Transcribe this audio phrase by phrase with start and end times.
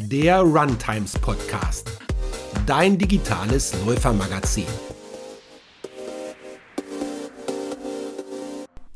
[0.00, 1.90] der Runtimes Podcast,
[2.66, 4.64] dein digitales Läufermagazin.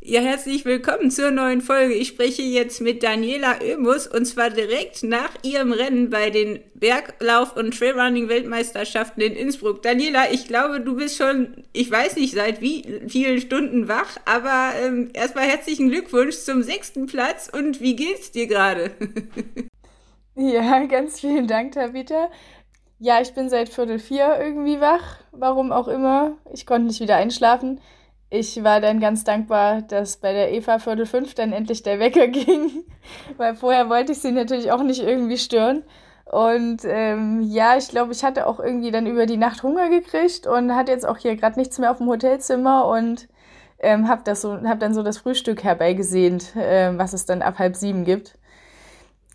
[0.00, 1.94] Ja, herzlich willkommen zur neuen Folge.
[1.94, 7.56] Ich spreche jetzt mit Daniela Oemus und zwar direkt nach ihrem Rennen bei den Berglauf-
[7.56, 9.82] und Trailrunning-Weltmeisterschaften in Innsbruck.
[9.82, 14.72] Daniela, ich glaube, du bist schon, ich weiß nicht seit wie vielen Stunden wach, aber
[14.80, 18.92] ähm, erstmal herzlichen Glückwunsch zum sechsten Platz und wie geht's dir gerade?
[20.50, 22.28] ja, ganz vielen Dank, Tabitha.
[22.98, 26.36] Ja, ich bin seit Viertel vier irgendwie wach, warum auch immer.
[26.52, 27.80] Ich konnte nicht wieder einschlafen
[28.32, 32.28] ich war dann ganz dankbar, dass bei der Eva Viertel fünf dann endlich der Wecker
[32.28, 32.84] ging,
[33.36, 35.84] weil vorher wollte ich sie natürlich auch nicht irgendwie stören.
[36.24, 40.46] Und ähm, ja, ich glaube, ich hatte auch irgendwie dann über die Nacht Hunger gekriegt
[40.46, 43.28] und hatte jetzt auch hier gerade nichts mehr auf dem Hotelzimmer und
[43.80, 47.76] ähm, habe so, hab dann so das Frühstück herbeigesehnt, äh, was es dann ab halb
[47.76, 48.38] sieben gibt.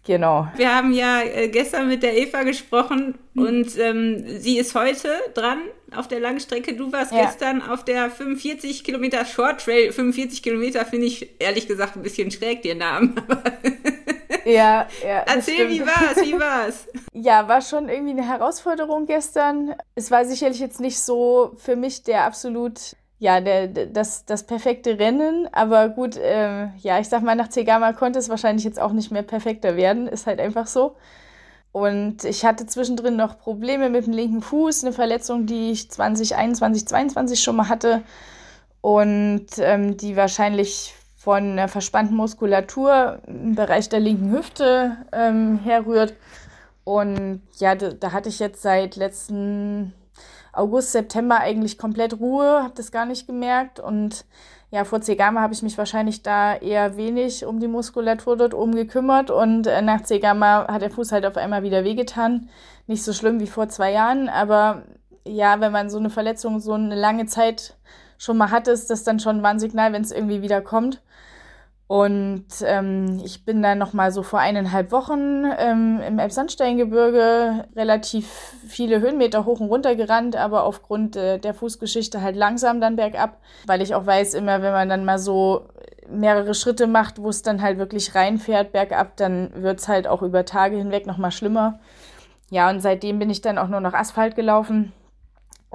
[0.08, 0.48] Genau.
[0.56, 3.44] Wir haben ja äh, gestern mit der Eva gesprochen mhm.
[3.46, 5.60] und ähm, sie ist heute dran
[5.94, 6.76] auf der Langstrecke.
[6.76, 7.26] Du warst ja.
[7.26, 9.92] gestern auf der 45 Kilometer Short Trail.
[9.92, 13.16] 45 Kilometer finde ich ehrlich gesagt ein bisschen schräg, den Namen.
[14.46, 15.24] ja, ja.
[15.28, 16.22] Erzähl, wie war's?
[16.22, 16.88] Wie war's?
[17.14, 19.76] ja, war schon irgendwie eine Herausforderung gestern.
[19.96, 25.00] Es war sicherlich jetzt nicht so für mich der absolut ja, der, das, das perfekte
[25.00, 25.48] Rennen.
[25.52, 29.12] Aber gut, äh, ja, ich sag mal, nach Tegama konnte es wahrscheinlich jetzt auch nicht
[29.12, 30.08] mehr perfekter werden.
[30.08, 30.96] Ist halt einfach so.
[31.72, 36.88] Und ich hatte zwischendrin noch Probleme mit dem linken Fuß, eine Verletzung, die ich 2021,
[36.88, 38.02] 2022 schon mal hatte
[38.82, 46.14] und ähm, die wahrscheinlich von einer verspannten Muskulatur im Bereich der linken Hüfte ähm, herrührt.
[46.84, 49.94] Und ja, da, da hatte ich jetzt seit letzten
[50.58, 53.80] August, September eigentlich komplett Ruhe, habe das gar nicht gemerkt.
[53.80, 54.26] Und
[54.72, 58.76] ja, vor C-Gamma habe ich mich wahrscheinlich da eher wenig um die Muskulatur dort oben
[58.76, 59.32] gekümmert.
[59.32, 62.50] Und äh, nach C-Gamma hat der Fuß halt auf einmal wieder wehgetan.
[62.88, 64.84] Nicht so schlimm wie vor zwei Jahren, aber
[65.26, 67.76] ja, wenn man so eine Verletzung so eine lange Zeit
[68.18, 71.02] schon mal hat, ist das dann schon ein Warnsignal, wenn es irgendwie wieder kommt.
[71.88, 78.28] Und ähm, ich bin dann noch mal so vor eineinhalb Wochen ähm, im Elbsandsteingebirge relativ
[78.68, 83.38] viele Höhenmeter hoch und runter gerannt, aber aufgrund äh, der Fußgeschichte halt langsam dann bergab,
[83.66, 85.70] weil ich auch weiß, immer wenn man dann mal so
[86.10, 90.44] mehrere Schritte macht, wo es dann halt wirklich reinfährt bergab, dann wird's halt auch über
[90.44, 91.80] Tage hinweg noch mal schlimmer.
[92.50, 94.92] Ja, und seitdem bin ich dann auch nur noch Asphalt gelaufen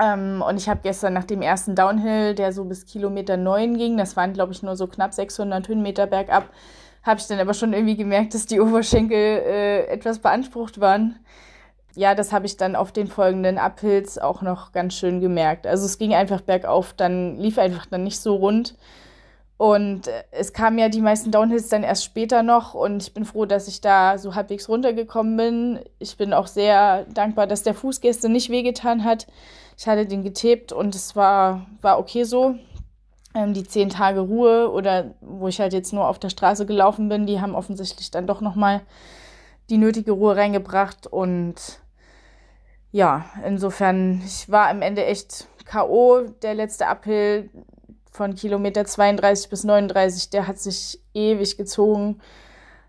[0.03, 3.97] ähm, und ich habe gestern nach dem ersten Downhill, der so bis Kilometer 9 ging,
[3.97, 6.49] das waren glaube ich nur so knapp 600 Höhenmeter bergab,
[7.05, 11.19] habe ich dann aber schon irgendwie gemerkt, dass die Oberschenkel äh, etwas beansprucht waren.
[11.95, 15.67] Ja, das habe ich dann auf den folgenden Uphills auch noch ganz schön gemerkt.
[15.67, 18.77] Also es ging einfach bergauf, dann lief einfach dann nicht so rund.
[19.59, 23.25] Und äh, es kamen ja die meisten Downhills dann erst später noch und ich bin
[23.25, 25.81] froh, dass ich da so halbwegs runtergekommen bin.
[26.01, 29.29] Ich bin auch sehr dankbar, dass der Fuß gestern nicht wehgetan hat.
[29.77, 32.57] Ich hatte den getaped und es war, war okay so.
[33.35, 37.09] Ähm, die zehn Tage Ruhe oder wo ich halt jetzt nur auf der Straße gelaufen
[37.09, 38.83] bin, die haben offensichtlich dann doch nochmal
[39.71, 41.55] die nötige Ruhe reingebracht und
[42.91, 46.25] ja, insofern, ich war am Ende echt K.O.
[46.43, 47.49] Der letzte Uphill
[48.11, 52.21] von Kilometer 32 bis 39, der hat sich ewig gezogen.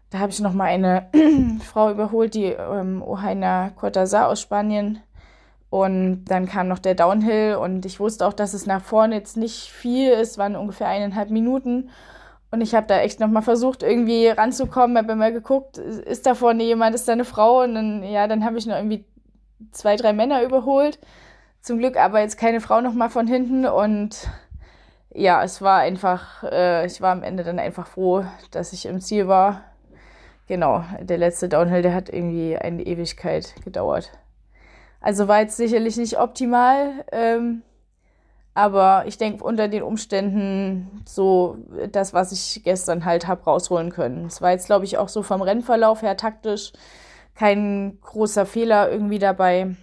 [0.09, 1.09] Da habe ich nochmal eine
[1.63, 4.99] Frau überholt, die ähm, Ohaina Cortazar aus Spanien.
[5.73, 9.37] Und dann kam noch der Downhill und ich wusste auch, dass es nach vorne jetzt
[9.37, 11.89] nicht viel ist, waren ungefähr eineinhalb Minuten.
[12.51, 16.61] Und ich habe da echt nochmal versucht, irgendwie ranzukommen, habe immer geguckt, ist da vorne
[16.61, 17.63] jemand, ist da eine Frau?
[17.63, 19.03] Und dann, ja, dann habe ich noch irgendwie
[19.71, 20.99] zwei, drei Männer überholt.
[21.59, 23.65] Zum Glück aber jetzt keine Frau nochmal von hinten.
[23.65, 24.29] Und
[25.09, 29.01] ja, es war einfach, äh, ich war am Ende dann einfach froh, dass ich im
[29.01, 29.61] Ziel war.
[30.45, 34.11] Genau, der letzte Downhill, der hat irgendwie eine Ewigkeit gedauert.
[35.03, 37.61] Also war jetzt sicherlich nicht optimal, ähm,
[38.53, 41.57] aber ich denke unter den Umständen so
[41.91, 44.25] das, was ich gestern halt habe rausholen können.
[44.27, 46.71] Es war jetzt, glaube ich, auch so vom Rennverlauf her taktisch
[47.35, 49.75] kein großer Fehler irgendwie dabei.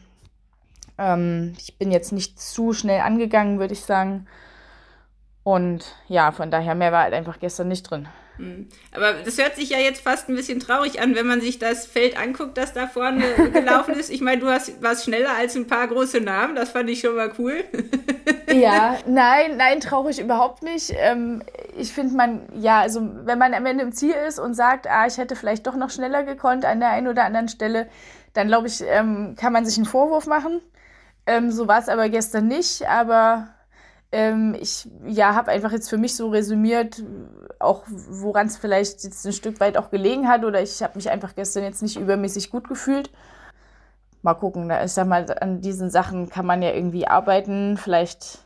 [0.97, 4.27] Ähm, ich bin jetzt nicht zu schnell angegangen, würde ich sagen.
[5.43, 8.09] Und ja, von daher mehr war halt einfach gestern nicht drin.
[8.41, 8.69] Hm.
[8.95, 11.85] Aber das hört sich ja jetzt fast ein bisschen traurig an, wenn man sich das
[11.85, 13.23] Feld anguckt, das da vorne
[13.53, 14.09] gelaufen ist.
[14.09, 17.17] Ich meine, du hast, warst schneller als ein paar große Namen, das fand ich schon
[17.17, 17.63] mal cool.
[18.51, 20.91] ja, nein, nein, traurig überhaupt nicht.
[20.97, 21.43] Ähm,
[21.77, 25.07] ich finde man, ja, also wenn man am Ende im Ziel ist und sagt, ah,
[25.07, 27.89] ich hätte vielleicht doch noch schneller gekonnt an der einen oder anderen Stelle,
[28.33, 30.63] dann glaube ich, ähm, kann man sich einen Vorwurf machen.
[31.27, 33.49] Ähm, so war es aber gestern nicht, aber
[34.13, 37.03] Ähm, ich ja, habe einfach jetzt für mich so resümiert,
[37.61, 41.11] auch woran es vielleicht jetzt ein Stück weit auch gelegen hat oder ich habe mich
[41.11, 43.11] einfach gestern jetzt nicht übermäßig gut gefühlt.
[44.23, 47.77] Mal gucken, da ich sag mal, an diesen Sachen kann man ja irgendwie arbeiten.
[47.77, 48.41] Vielleicht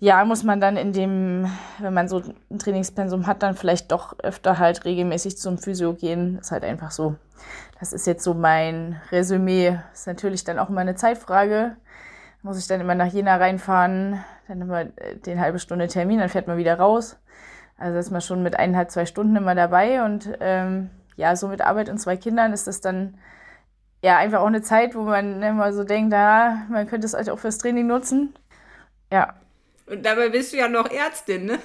[0.00, 4.16] ja, muss man dann in dem, wenn man so ein Trainingspensum hat, dann vielleicht doch
[4.20, 6.38] öfter halt regelmäßig zum Physio gehen.
[6.38, 7.16] Ist halt einfach so.
[7.80, 9.78] Das ist jetzt so mein Resümee.
[9.92, 11.76] Ist natürlich dann auch immer eine Zeitfrage.
[12.42, 16.46] Muss ich dann immer nach Jena reinfahren, dann immer den halbe Stunde Termin, dann fährt
[16.46, 17.16] man wieder raus.
[17.76, 21.60] Also ist man schon mit eineinhalb, zwei Stunden immer dabei und ähm, ja, so mit
[21.60, 23.18] Arbeit und zwei Kindern ist das dann
[24.02, 27.30] ja einfach auch eine Zeit, wo man immer so denkt, da, man könnte es halt
[27.30, 28.34] auch fürs Training nutzen.
[29.12, 29.34] Ja,
[29.90, 31.58] und dabei bist du ja noch Ärztin, ne?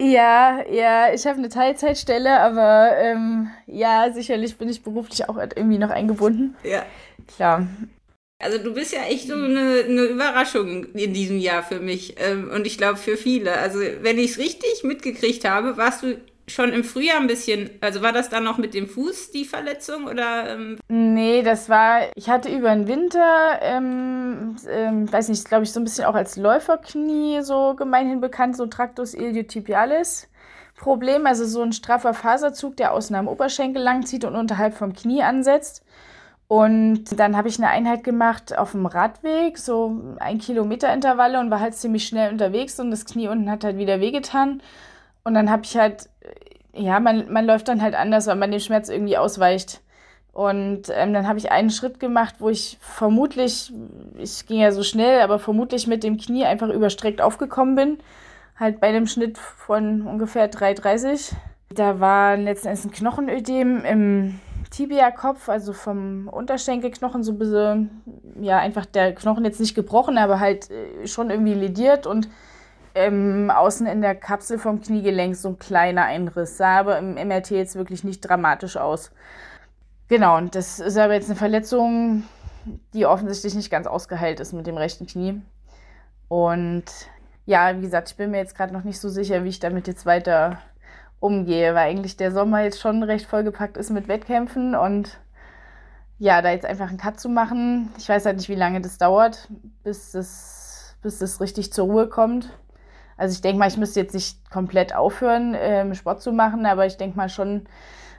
[0.00, 5.78] Ja, ja, ich habe eine Teilzeitstelle, aber ähm, ja, sicherlich bin ich beruflich auch irgendwie
[5.78, 6.56] noch eingebunden.
[6.62, 6.84] Ja.
[7.26, 7.66] Klar.
[8.40, 12.50] Also du bist ja echt so eine, eine Überraschung in diesem Jahr für mich ähm,
[12.54, 13.58] und ich glaube für viele.
[13.58, 18.00] Also wenn ich es richtig mitgekriegt habe, warst du schon im Frühjahr ein bisschen, also
[18.00, 20.50] war das dann noch mit dem Fuß die Verletzung oder?
[20.50, 20.78] Ähm?
[20.88, 25.80] Nee, das war, ich hatte über den Winter, ähm, ähm, weiß nicht, glaube ich, so
[25.80, 30.28] ein bisschen auch als Läuferknie so gemeinhin bekannt, so Tractus iliotibialis.
[30.76, 35.22] Problem, also so ein straffer Faserzug, der außen am Oberschenkel langzieht und unterhalb vom Knie
[35.22, 35.82] ansetzt.
[36.48, 41.50] Und dann habe ich eine Einheit gemacht auf dem Radweg, so ein Kilometer Intervalle und
[41.50, 44.62] war halt ziemlich schnell unterwegs und das Knie unten hat halt wieder wehgetan.
[45.24, 46.08] Und dann habe ich halt,
[46.72, 49.82] ja, man, man läuft dann halt anders, weil man dem Schmerz irgendwie ausweicht.
[50.32, 53.70] Und ähm, dann habe ich einen Schritt gemacht, wo ich vermutlich,
[54.16, 57.98] ich ging ja so schnell, aber vermutlich mit dem Knie einfach überstreckt aufgekommen bin.
[58.58, 61.32] Halt bei einem Schnitt von ungefähr 3,30.
[61.74, 64.40] Da war letzten Endes ein Knochenödem im
[64.70, 68.02] Tibia-Kopf, also vom Unterschenkelknochen, so ein bisschen,
[68.40, 72.28] ja, einfach der Knochen jetzt nicht gebrochen, aber halt äh, schon irgendwie lediert und
[72.94, 76.56] ähm, außen in der Kapsel vom Kniegelenk so ein kleiner Einriss.
[76.56, 79.10] Sah aber im MRT jetzt wirklich nicht dramatisch aus.
[80.08, 82.24] Genau, und das ist aber jetzt eine Verletzung,
[82.94, 85.40] die offensichtlich nicht ganz ausgeheilt ist mit dem rechten Knie.
[86.28, 86.84] Und
[87.46, 89.86] ja, wie gesagt, ich bin mir jetzt gerade noch nicht so sicher, wie ich damit
[89.86, 90.58] jetzt weiter
[91.20, 95.18] umgehe, weil eigentlich der Sommer jetzt schon recht vollgepackt ist mit Wettkämpfen und
[96.18, 98.98] ja, da jetzt einfach einen Cut zu machen, ich weiß halt nicht, wie lange das
[98.98, 99.48] dauert,
[99.84, 102.50] bis das, bis das richtig zur Ruhe kommt.
[103.16, 106.86] Also ich denke mal, ich müsste jetzt nicht komplett aufhören, ähm, Sport zu machen, aber
[106.86, 107.66] ich denke mal schon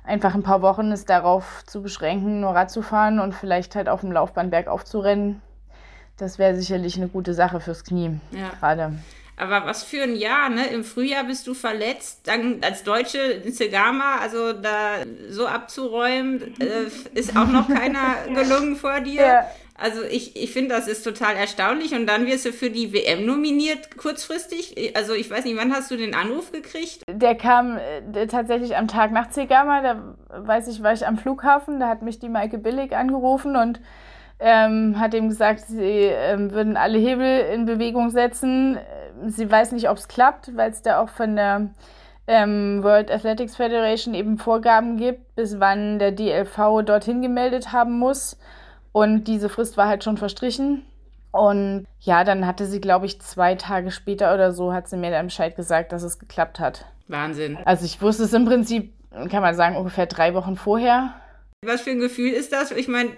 [0.03, 3.89] einfach ein paar Wochen ist darauf zu beschränken, nur Rad zu fahren und vielleicht halt
[3.89, 5.41] auf dem Laufband bergauf zu rennen.
[6.17, 8.49] Das wäre sicherlich eine gute Sache fürs Knie ja.
[8.59, 8.93] gerade.
[9.39, 10.67] Aber was für ein Jahr, ne?
[10.67, 14.97] Im Frühjahr bist du verletzt, dann als Deutsche in Segama, also da
[15.29, 19.21] so abzuräumen, äh, ist auch noch keiner gelungen vor dir.
[19.21, 19.45] Ja.
[19.81, 21.93] Also ich, ich finde, das ist total erstaunlich.
[21.93, 24.93] Und dann wirst du für die WM nominiert, kurzfristig.
[24.95, 27.03] Also ich weiß nicht, wann hast du den Anruf gekriegt?
[27.09, 29.81] Der kam äh, tatsächlich am Tag nach Zegama.
[29.81, 30.15] Da
[30.45, 31.79] weiß ich, war ich am Flughafen.
[31.79, 33.79] Da hat mich die Maike Billig angerufen und
[34.39, 38.77] ähm, hat ihm gesagt, sie ähm, würden alle Hebel in Bewegung setzen.
[39.27, 41.69] Sie weiß nicht, ob es klappt, weil es da auch von der
[42.27, 48.37] ähm, World Athletics Federation eben Vorgaben gibt, bis wann der DLV dorthin gemeldet haben muss.
[48.91, 50.83] Und diese Frist war halt schon verstrichen.
[51.31, 55.11] Und ja, dann hatte sie, glaube ich, zwei Tage später oder so, hat sie mir
[55.11, 56.85] dann Bescheid gesagt, dass es geklappt hat.
[57.07, 57.57] Wahnsinn.
[57.65, 58.93] Also ich wusste es im Prinzip,
[59.29, 61.13] kann man sagen, ungefähr drei Wochen vorher.
[61.65, 62.71] Was für ein Gefühl ist das?
[62.71, 63.09] Ich meine,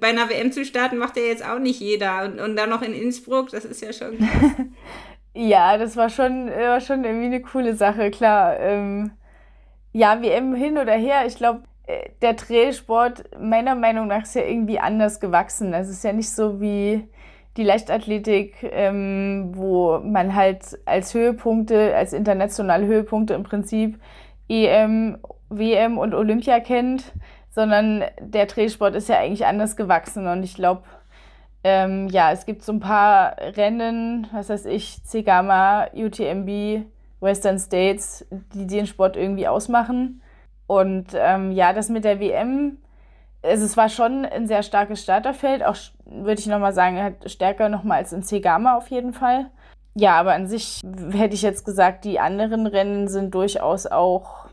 [0.00, 2.24] bei einer WM zu starten macht ja jetzt auch nicht jeder.
[2.24, 4.16] Und, und dann noch in Innsbruck, das ist ja schon
[5.34, 8.58] ja, das war schon, war schon irgendwie eine coole Sache, klar.
[8.58, 9.10] Ähm,
[9.92, 14.42] ja, WM hin oder her, ich glaube, äh, der Trailsport meiner Meinung nach ist ja
[14.42, 15.74] irgendwie anders gewachsen.
[15.74, 17.06] Es ist ja nicht so wie
[17.58, 24.00] die Leichtathletik, ähm, wo man halt als Höhepunkte, als internationale Höhepunkte im Prinzip
[24.48, 25.18] EM,
[25.50, 27.12] WM und Olympia kennt,
[27.54, 30.82] sondern der Trailsport ist ja eigentlich anders gewachsen und ich glaube,
[31.62, 36.84] ähm, ja, es gibt so ein paar Rennen, was weiß ich, Cegama, UTMB,
[37.20, 40.20] Western States, die den Sport irgendwie ausmachen.
[40.66, 42.78] Und ähm, ja, das mit der WM,
[43.42, 47.68] also es war schon ein sehr starkes Starterfeld, auch würde ich nochmal sagen, halt stärker
[47.68, 49.50] nochmal als in Cegama auf jeden Fall.
[49.94, 50.80] Ja, aber an sich
[51.12, 54.43] hätte ich jetzt gesagt, die anderen Rennen sind durchaus auch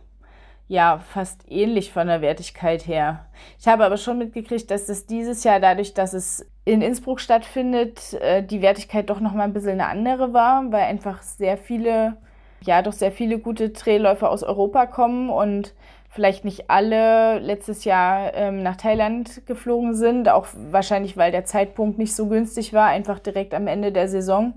[0.72, 3.26] ja fast ähnlich von der Wertigkeit her.
[3.60, 8.14] Ich habe aber schon mitgekriegt, dass es dieses Jahr dadurch, dass es in Innsbruck stattfindet,
[8.14, 12.16] äh, die Wertigkeit doch nochmal ein bisschen eine andere war, weil einfach sehr viele,
[12.62, 15.74] ja doch sehr viele gute Trailläufer aus Europa kommen und
[16.10, 21.98] vielleicht nicht alle letztes Jahr ähm, nach Thailand geflogen sind, auch wahrscheinlich, weil der Zeitpunkt
[21.98, 24.54] nicht so günstig war, einfach direkt am Ende der Saison.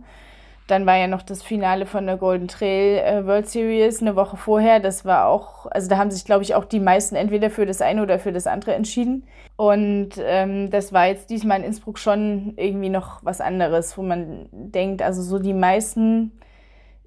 [0.67, 4.37] Dann war ja noch das Finale von der Golden Trail äh, World Series eine Woche
[4.37, 4.81] vorher.
[4.81, 7.83] Das war auch, also da haben sich, glaube ich, auch die meisten entweder für das
[7.83, 9.25] eine oder für das andere entschieden.
[9.57, 14.49] Und ähm, das war jetzt diesmal in Innsbruck schon irgendwie noch was anderes, wo man
[14.53, 16.33] denkt, also so die meisten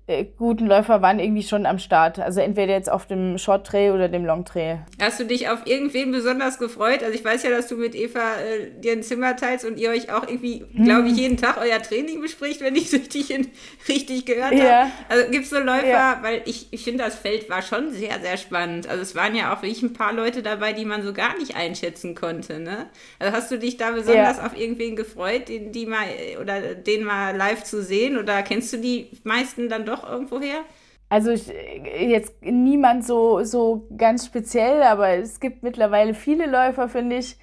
[0.08, 2.18] äh, guten Läufer waren irgendwie schon am Start.
[2.18, 4.80] Also entweder jetzt auf dem Short Trail oder dem Long Trail.
[5.02, 7.04] Hast du dich auf irgendwen besonders gefreut?
[7.04, 9.90] Also ich weiß ja, dass du mit Eva äh, dir ein Zimmer teilst und ihr
[9.90, 11.20] euch auch irgendwie, glaube ich, hm.
[11.20, 13.50] jeden Tag euer Training bespricht, wenn ich es richtig,
[13.90, 14.84] richtig gehört ja.
[14.84, 14.92] habe.
[15.10, 16.20] Also gibt es so Läufer, ja.
[16.22, 18.88] weil ich, ich finde, das Feld war schon sehr, sehr spannend.
[18.88, 21.58] Also es waren ja auch wirklich ein paar Leute dabei, die man so gar nicht
[21.58, 22.60] einschätzen konnte.
[22.60, 22.88] Ne?
[23.20, 24.46] Also hast du dich da besonders ja.
[24.46, 26.06] auf irgendwen gefreut, den, die mal
[26.42, 28.18] oder den mal live zu sehen?
[28.18, 30.62] Oder kennst du die meisten dann doch noch irgendwoher?
[31.10, 37.18] Also ich, jetzt niemand so, so ganz speziell, aber es gibt mittlerweile viele Läufer, finde
[37.18, 37.38] ich,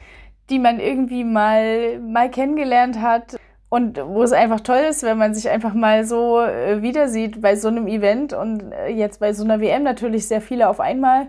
[0.50, 3.37] die man irgendwie mal, mal kennengelernt hat.
[3.70, 7.40] Und wo es einfach toll ist, wenn man sich einfach mal so äh, wieder sieht
[7.40, 10.78] bei so einem Event und äh, jetzt bei so einer WM natürlich sehr viele auf
[10.78, 11.28] einmal.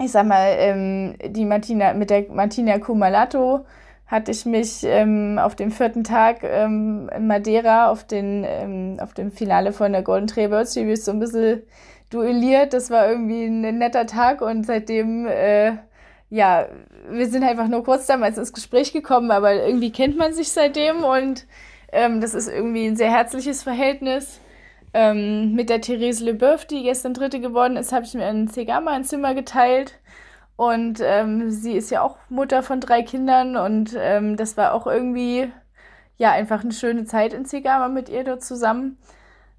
[0.00, 3.64] Ich sag mal, ähm, die Martina, mit der Martina Kumalato
[4.12, 9.14] hatte ich mich ähm, auf dem vierten Tag ähm, in Madeira auf, den, ähm, auf
[9.14, 11.62] dem Finale von der Golden Trail World Series so ein bisschen
[12.10, 12.74] duelliert.
[12.74, 15.78] Das war irgendwie ein netter Tag und seitdem, äh,
[16.28, 16.66] ja,
[17.10, 21.04] wir sind einfach nur kurz damals ins Gespräch gekommen, aber irgendwie kennt man sich seitdem
[21.04, 21.46] und
[21.90, 24.40] ähm, das ist irgendwie ein sehr herzliches Verhältnis.
[24.92, 28.90] Ähm, mit der Therese Leboeuf, die gestern Dritte geworden ist, habe ich mir in Segama
[28.90, 29.94] ein Zimmer geteilt.
[30.56, 34.86] Und ähm, sie ist ja auch Mutter von drei Kindern und ähm, das war auch
[34.86, 35.50] irgendwie
[36.18, 38.98] ja einfach eine schöne Zeit in Zigama mit ihr dort zusammen.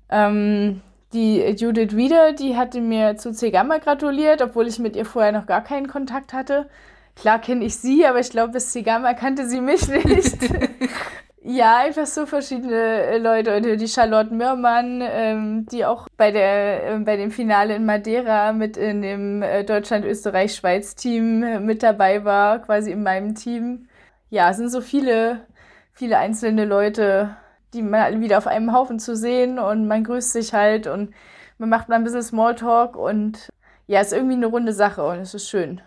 [0.09, 0.81] Ähm,
[1.13, 5.45] die Judith Wieder, die hatte mir zu Zegama gratuliert, obwohl ich mit ihr vorher noch
[5.45, 6.69] gar keinen Kontakt hatte.
[7.15, 10.38] Klar kenne ich sie, aber ich glaube, bis Zegama kannte sie mich nicht.
[11.45, 12.73] Ja, einfach so verschiedene
[13.03, 13.75] äh, Leute.
[13.75, 18.77] Die Charlotte Mürmann, ähm, die auch bei, der, äh, bei dem Finale in Madeira mit
[18.77, 23.89] in dem äh, Deutschland-Österreich-Schweiz-Team äh, mit dabei war, quasi in meinem Team.
[24.29, 25.45] Ja, es sind so viele,
[25.91, 27.35] viele einzelne Leute,
[27.73, 31.13] die mal wieder auf einem Haufen zu sehen und man grüßt sich halt und
[31.57, 33.50] man macht mal ein bisschen Smalltalk und
[33.88, 35.81] ja, ist irgendwie eine runde Sache und es ist schön.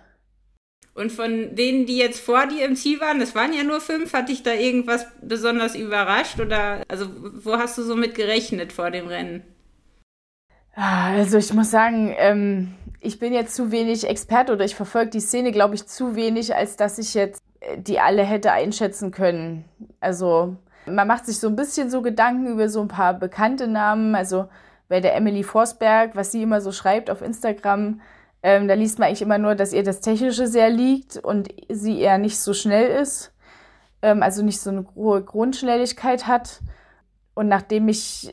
[0.97, 4.15] Und von denen, die jetzt vor dir im Ziel waren, das waren ja nur fünf,
[4.15, 6.41] hat dich da irgendwas besonders überrascht?
[6.41, 9.43] Oder also wo hast du so mit gerechnet vor dem Rennen?
[10.75, 15.11] Ah, also ich muss sagen, ähm, ich bin jetzt zu wenig Experte oder ich verfolge
[15.11, 19.11] die Szene, glaube ich, zu wenig, als dass ich jetzt äh, die alle hätte einschätzen
[19.11, 19.65] können.
[20.01, 24.15] Also man macht sich so ein bisschen so Gedanken über so ein paar bekannte Namen.
[24.15, 24.49] Also
[24.89, 28.01] bei der Emily Forsberg, was sie immer so schreibt auf Instagram,
[28.47, 31.99] ähm, da liest man eigentlich immer nur, dass ihr das Technische sehr liegt und sie
[31.99, 33.33] eher nicht so schnell ist,
[34.03, 36.61] ähm, also nicht so eine hohe Grundschnelligkeit hat.
[37.35, 38.31] Und nachdem ich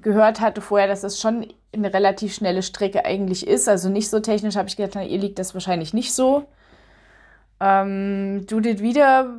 [0.00, 4.20] gehört hatte vorher, dass es schon eine relativ schnelle Strecke eigentlich ist, also nicht so
[4.20, 6.46] technisch, habe ich gedacht, na, ihr liegt das wahrscheinlich nicht so.
[7.60, 9.36] Ähm, Judith wieder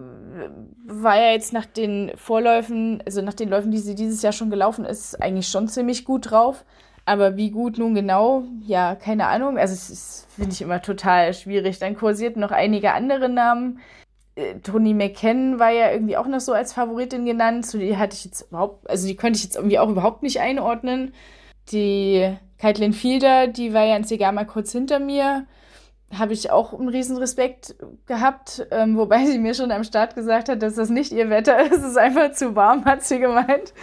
[0.86, 4.52] war ja jetzt nach den Vorläufen, also nach den Läufen, die sie dieses Jahr schon
[4.52, 6.64] gelaufen ist, eigentlich schon ziemlich gut drauf.
[7.10, 9.58] Aber wie gut nun genau, ja, keine Ahnung.
[9.58, 11.80] Also es finde ich immer total schwierig.
[11.80, 13.80] Dann kursierten noch einige andere Namen.
[14.36, 17.66] Äh, Tony McKen war ja irgendwie auch noch so als Favoritin genannt.
[17.66, 20.40] So, die hatte ich jetzt überhaupt, also die könnte ich jetzt irgendwie auch überhaupt nicht
[20.40, 21.16] einordnen.
[21.72, 25.48] Die Caitlin Fielder, die war ja in Segama kurz hinter mir.
[26.14, 27.76] Habe ich auch einen riesen Respekt
[28.06, 31.60] gehabt, ähm, wobei sie mir schon am Start gesagt hat, dass das nicht ihr Wetter
[31.60, 33.74] ist, es ist einfach zu warm, hat sie gemeint.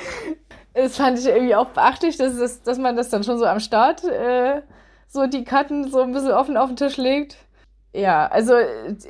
[0.77, 3.61] Das fand ich irgendwie auch beachtlich, dass, das, dass man das dann schon so am
[3.61, 4.61] Start äh,
[5.09, 7.39] so die Karten so ein bisschen offen auf den Tisch legt.
[7.95, 8.53] Ja, also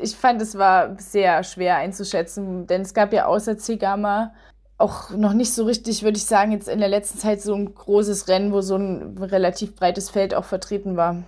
[0.00, 4.32] ich fand, es war sehr schwer einzuschätzen, denn es gab ja außer Cigama
[4.78, 7.74] auch noch nicht so richtig, würde ich sagen, jetzt in der letzten Zeit so ein
[7.74, 11.24] großes Rennen, wo so ein relativ breites Feld auch vertreten war.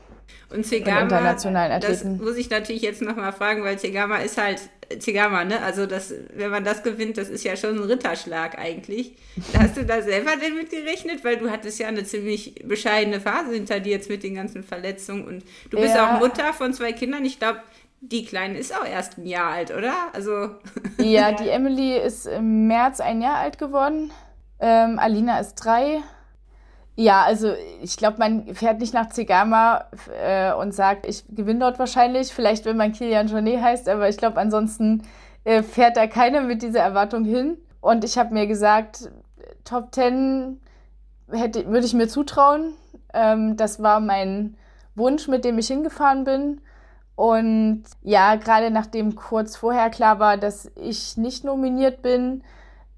[0.50, 2.16] Und Zegama, internationalen Athleten.
[2.16, 4.60] das muss ich natürlich jetzt nochmal fragen, weil Zegama ist halt
[4.98, 5.62] Zegama, ne?
[5.62, 9.12] Also das, wenn man das gewinnt, das ist ja schon ein Ritterschlag eigentlich.
[9.58, 11.24] Hast du da selber denn mit gerechnet?
[11.24, 15.26] Weil du hattest ja eine ziemlich bescheidene Phase hinter dir jetzt mit den ganzen Verletzungen
[15.26, 16.16] und du bist ja.
[16.16, 17.24] auch Mutter von zwei Kindern.
[17.26, 17.60] Ich glaube,
[18.00, 19.94] die Kleine ist auch erst ein Jahr alt, oder?
[20.12, 20.50] Also
[20.98, 24.12] ja, die Emily ist im März ein Jahr alt geworden.
[24.60, 26.02] Ähm, Alina ist drei.
[27.00, 29.84] Ja, also ich glaube, man fährt nicht nach Zegama
[30.20, 32.34] äh, und sagt, ich gewinne dort wahrscheinlich.
[32.34, 35.04] Vielleicht, wenn man Kilian Jornet heißt, aber ich glaube, ansonsten
[35.44, 37.56] äh, fährt da keiner mit dieser Erwartung hin.
[37.80, 39.12] Und ich habe mir gesagt,
[39.62, 40.60] Top 10
[41.30, 42.72] hätte, würde ich mir zutrauen.
[43.14, 44.56] Ähm, das war mein
[44.96, 46.60] Wunsch, mit dem ich hingefahren bin.
[47.14, 52.42] Und ja, gerade nachdem kurz vorher klar war, dass ich nicht nominiert bin,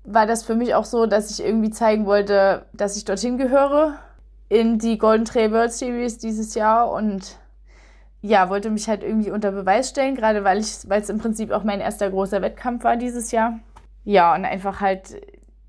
[0.04, 3.98] war das für mich auch so, dass ich irgendwie zeigen wollte, dass ich dorthin gehöre
[4.48, 7.38] in die Golden Trail World Series dieses Jahr und
[8.22, 11.52] ja, wollte mich halt irgendwie unter Beweis stellen, gerade weil ich, weil es im Prinzip
[11.52, 13.60] auch mein erster großer Wettkampf war dieses Jahr.
[14.04, 15.20] Ja, und einfach halt,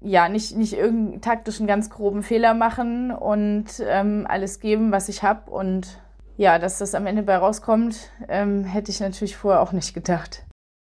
[0.02, 5.24] ja, nicht, nicht irgendeinen taktischen, ganz groben Fehler machen und ähm, alles geben, was ich
[5.24, 5.50] habe.
[5.50, 6.00] Und
[6.38, 10.44] ja, dass das am Ende bei rauskommt, ähm, hätte ich natürlich vorher auch nicht gedacht.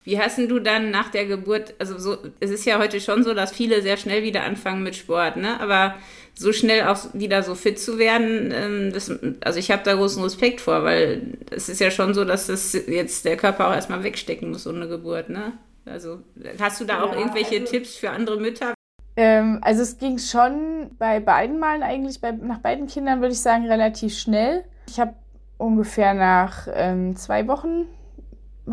[0.03, 3.35] Wie hast du dann nach der Geburt, also so, es ist ja heute schon so,
[3.35, 5.59] dass viele sehr schnell wieder anfangen mit Sport, ne?
[5.59, 5.95] Aber
[6.33, 10.23] so schnell auch wieder so fit zu werden, ähm, das, also ich habe da großen
[10.23, 14.03] Respekt vor, weil es ist ja schon so, dass das jetzt der Körper auch erstmal
[14.03, 15.53] wegstecken muss, so eine Geburt, ne?
[15.85, 16.19] Also
[16.59, 18.73] hast du da auch ja, irgendwelche also, Tipps für andere Mütter?
[19.15, 23.41] Ähm, also es ging schon bei beiden Malen eigentlich, bei, nach beiden Kindern würde ich
[23.41, 24.63] sagen, relativ schnell.
[24.87, 25.13] Ich habe
[25.57, 27.87] ungefähr nach ähm, zwei Wochen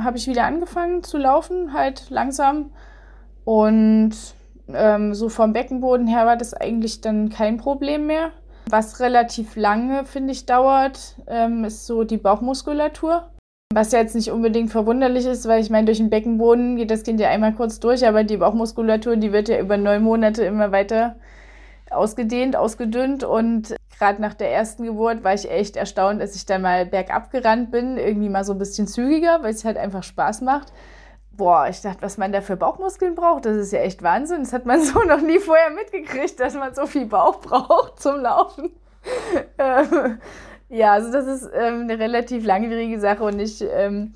[0.04, 2.70] habe ich wieder angefangen zu laufen, halt langsam.
[3.44, 4.12] Und
[4.72, 8.30] ähm, so vom Beckenboden her war das eigentlich dann kein Problem mehr.
[8.70, 13.30] Was relativ lange, finde ich, dauert, ähm, ist so die Bauchmuskulatur.
[13.72, 17.02] Was ja jetzt nicht unbedingt verwunderlich ist, weil ich meine, durch den Beckenboden geht das
[17.02, 20.72] Kind ja einmal kurz durch, aber die Bauchmuskulatur, die wird ja über neun Monate immer
[20.72, 21.16] weiter
[21.90, 26.62] ausgedehnt, ausgedünnt und gerade nach der ersten Geburt war ich echt erstaunt, dass ich dann
[26.62, 30.42] mal bergab gerannt bin, irgendwie mal so ein bisschen zügiger, weil es halt einfach Spaß
[30.42, 30.72] macht.
[31.32, 34.40] Boah, ich dachte, was man da für Bauchmuskeln braucht, das ist ja echt Wahnsinn.
[34.40, 38.20] Das hat man so noch nie vorher mitgekriegt, dass man so viel Bauch braucht zum
[38.20, 38.70] Laufen.
[39.58, 40.18] Ähm,
[40.68, 44.12] ja, also das ist ähm, eine relativ langwierige Sache und ich ähm,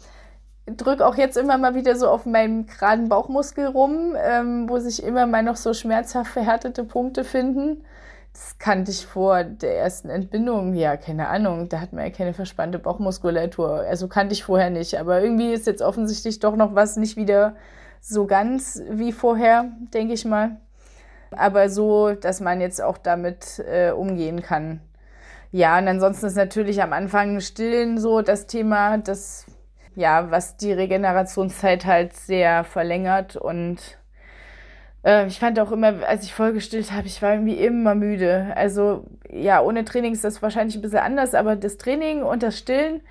[0.66, 5.02] drücke auch jetzt immer mal wieder so auf meinem geraden Bauchmuskel rum, ähm, wo sich
[5.02, 7.84] immer mal noch so schmerzhaft verhärtete Punkte finden.
[8.32, 12.32] Das kannte ich vor der ersten Entbindung, ja, keine Ahnung, da hat man ja keine
[12.32, 13.80] verspannte Bauchmuskulatur.
[13.80, 14.98] Also kannte ich vorher nicht.
[14.98, 17.54] Aber irgendwie ist jetzt offensichtlich doch noch was nicht wieder
[18.00, 20.56] so ganz wie vorher, denke ich mal.
[21.30, 24.80] Aber so, dass man jetzt auch damit äh, umgehen kann.
[25.50, 29.46] Ja, und ansonsten ist natürlich am Anfang Stillen so das Thema, das,
[29.94, 33.98] ja, was die Regenerationszeit halt sehr verlängert und
[35.04, 38.52] äh, ich fand auch immer, als ich vollgestillt habe, ich war irgendwie immer müde.
[38.56, 42.58] Also ja, ohne Training ist das wahrscheinlich ein bisschen anders, aber das Training und das
[42.58, 43.02] Stillen,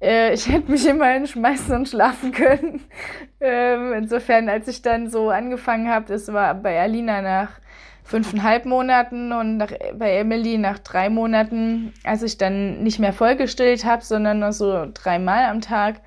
[0.00, 2.84] äh, ich hätte mich immer hinschmeißen und schlafen können.
[3.40, 7.60] ähm, insofern, als ich dann so angefangen habe, das war bei Alina nach
[8.04, 13.84] fünfeinhalb Monaten und nach, bei Emily nach drei Monaten, als ich dann nicht mehr vollgestillt
[13.84, 16.00] habe, sondern nur so dreimal am Tag,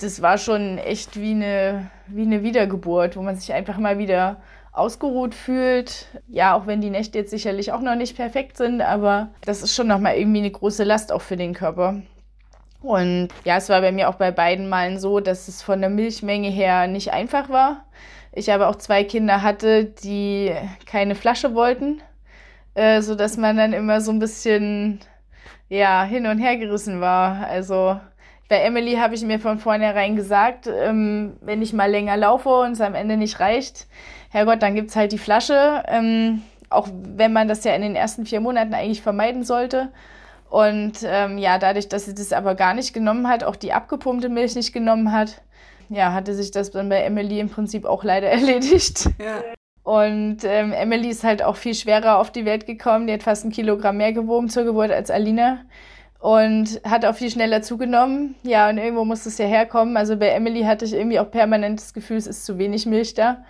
[0.00, 4.40] das war schon echt wie eine, wie eine Wiedergeburt, wo man sich einfach mal wieder
[4.78, 6.06] ausgeruht fühlt.
[6.28, 9.74] Ja, auch wenn die Nächte jetzt sicherlich auch noch nicht perfekt sind, aber das ist
[9.74, 12.02] schon nochmal irgendwie eine große Last auch für den Körper.
[12.80, 15.90] Und ja, es war bei mir auch bei beiden Malen so, dass es von der
[15.90, 17.84] Milchmenge her nicht einfach war.
[18.32, 20.54] Ich aber auch zwei Kinder hatte, die
[20.86, 22.00] keine Flasche wollten,
[22.74, 25.00] äh, sodass man dann immer so ein bisschen
[25.68, 27.46] ja, hin und her gerissen war.
[27.48, 28.00] Also
[28.48, 32.72] bei Emily habe ich mir von vornherein gesagt, ähm, wenn ich mal länger laufe und
[32.72, 33.86] es am Ende nicht reicht,
[34.30, 35.82] Herrgott, dann gibt's halt die Flasche.
[35.86, 39.90] Ähm, auch wenn man das ja in den ersten vier Monaten eigentlich vermeiden sollte.
[40.50, 44.28] Und ähm, ja, dadurch, dass sie das aber gar nicht genommen hat, auch die abgepumpte
[44.28, 45.42] Milch nicht genommen hat,
[45.90, 49.10] ja, hatte sich das dann bei Emily im Prinzip auch leider erledigt.
[49.18, 49.42] Ja.
[49.82, 53.06] Und ähm, Emily ist halt auch viel schwerer auf die Welt gekommen.
[53.06, 55.60] Die hat fast ein Kilogramm mehr gewogen zur Geburt als Alina
[56.18, 58.34] und hat auch viel schneller zugenommen.
[58.42, 59.96] Ja, und irgendwo muss es ja herkommen.
[59.96, 63.14] Also bei Emily hatte ich irgendwie auch permanent das Gefühl, es ist zu wenig Milch
[63.14, 63.44] da.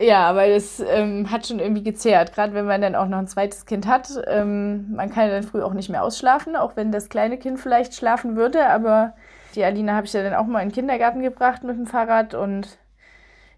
[0.00, 3.28] Ja, weil es ähm, hat schon irgendwie gezehrt, gerade wenn man dann auch noch ein
[3.28, 4.08] zweites Kind hat.
[4.26, 7.60] Ähm, man kann ja dann früh auch nicht mehr ausschlafen, auch wenn das kleine Kind
[7.60, 8.66] vielleicht schlafen würde.
[8.66, 9.14] Aber
[9.54, 12.34] die Alina habe ich ja dann auch mal in den Kindergarten gebracht mit dem Fahrrad
[12.34, 12.78] und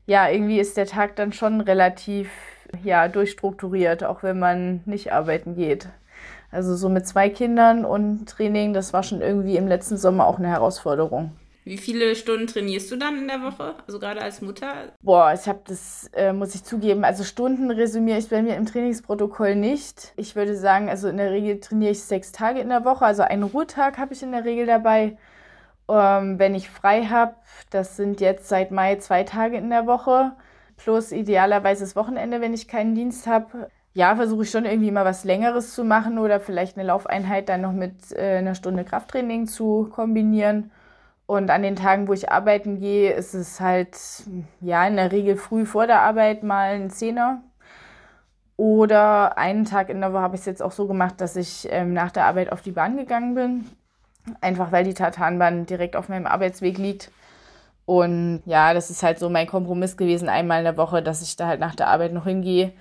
[0.07, 2.31] ja, irgendwie ist der Tag dann schon relativ
[2.83, 5.89] ja, durchstrukturiert, auch wenn man nicht arbeiten geht.
[6.55, 10.39] Also so mit zwei Kindern und Training, das war schon irgendwie im letzten Sommer auch
[10.39, 11.33] eine Herausforderung.
[11.65, 13.75] Wie viele Stunden trainierst du dann in der Woche?
[13.87, 14.93] Also gerade als Mutter?
[15.03, 18.67] Boah, ich habe das, äh, muss ich zugeben, also Stunden resümiere ich bei mir im
[18.67, 20.13] Trainingsprotokoll nicht.
[20.17, 23.05] Ich würde sagen, also in der Regel trainiere ich sechs Tage in der Woche.
[23.07, 25.17] Also einen Ruhetag habe ich in der Regel dabei.
[25.89, 27.35] Ähm, wenn ich frei habe,
[27.71, 30.33] das sind jetzt seit Mai zwei Tage in der Woche.
[30.77, 33.71] Plus idealerweise das Wochenende, wenn ich keinen Dienst habe.
[33.95, 37.61] Ja, versuche ich schon irgendwie mal was Längeres zu machen oder vielleicht eine Laufeinheit dann
[37.61, 40.73] noch mit äh, einer Stunde Krafttraining zu kombinieren.
[41.27, 43.97] Und an den Tagen, wo ich arbeiten gehe, ist es halt,
[44.61, 47.43] ja, in der Regel früh vor der Arbeit mal ein Zehner.
[48.57, 51.69] Oder einen Tag in der Woche habe ich es jetzt auch so gemacht, dass ich
[51.71, 53.65] ähm, nach der Arbeit auf die Bahn gegangen bin.
[54.41, 57.11] Einfach weil die Tatanbahn direkt auf meinem Arbeitsweg liegt.
[57.87, 61.37] Und ja, das ist halt so mein Kompromiss gewesen, einmal in der Woche, dass ich
[61.37, 62.73] da halt nach der Arbeit noch hingehe,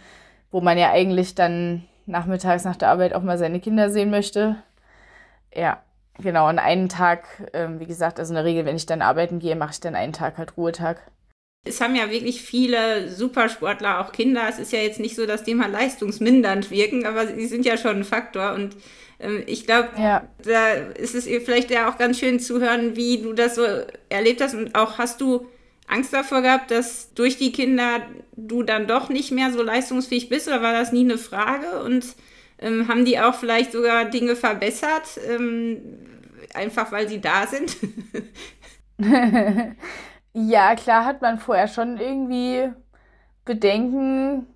[0.53, 4.55] wo man ja eigentlich dann nachmittags nach der Arbeit auch mal seine Kinder sehen möchte.
[5.53, 5.81] Ja,
[6.19, 6.47] genau.
[6.47, 9.55] Und einen Tag, ähm, wie gesagt, also in der Regel, wenn ich dann arbeiten gehe,
[9.55, 11.01] mache ich dann einen Tag halt Ruhetag.
[11.65, 14.43] Es haben ja wirklich viele Supersportler, auch Kinder.
[14.47, 17.77] Es ist ja jetzt nicht so, dass die mal leistungsmindernd wirken, aber sie sind ja
[17.77, 18.53] schon ein Faktor.
[18.53, 18.75] Und
[19.19, 20.27] ähm, ich glaube, ja.
[20.43, 23.63] da ist es vielleicht ja auch ganz schön zu hören, wie du das so
[24.09, 24.53] erlebt hast.
[24.53, 25.47] Und auch hast du
[25.87, 28.01] Angst davor gehabt, dass durch die Kinder
[28.35, 30.47] du dann doch nicht mehr so leistungsfähig bist?
[30.47, 31.83] Oder war das nie eine Frage?
[31.83, 32.15] Und
[32.59, 35.81] ähm, haben die auch vielleicht sogar Dinge verbessert, ähm,
[36.53, 37.77] einfach weil sie da sind?
[40.33, 42.71] ja, klar hat man vorher schon irgendwie
[43.45, 44.47] Bedenken.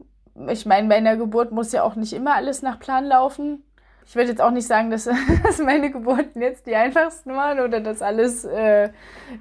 [0.49, 3.63] Ich meine, bei einer Geburt muss ja auch nicht immer alles nach Plan laufen
[4.07, 5.03] ich würde jetzt auch nicht sagen, dass,
[5.43, 8.89] dass meine Geburten jetzt die einfachsten waren oder dass alles, äh,